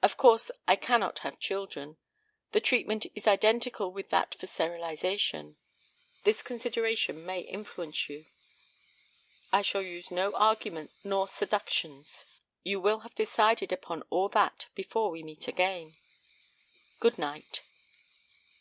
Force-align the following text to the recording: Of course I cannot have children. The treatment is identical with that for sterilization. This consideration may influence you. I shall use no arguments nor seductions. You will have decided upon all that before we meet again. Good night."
Of 0.00 0.16
course 0.16 0.52
I 0.68 0.76
cannot 0.76 1.18
have 1.26 1.40
children. 1.40 1.96
The 2.52 2.60
treatment 2.60 3.04
is 3.16 3.26
identical 3.26 3.90
with 3.90 4.10
that 4.10 4.36
for 4.36 4.46
sterilization. 4.46 5.56
This 6.22 6.40
consideration 6.40 7.26
may 7.26 7.40
influence 7.40 8.08
you. 8.08 8.26
I 9.52 9.62
shall 9.62 9.82
use 9.82 10.12
no 10.12 10.32
arguments 10.36 10.92
nor 11.02 11.26
seductions. 11.26 12.26
You 12.62 12.78
will 12.78 13.00
have 13.00 13.16
decided 13.16 13.72
upon 13.72 14.04
all 14.08 14.28
that 14.28 14.68
before 14.76 15.10
we 15.10 15.24
meet 15.24 15.48
again. 15.48 15.96
Good 17.00 17.18
night." 17.18 17.62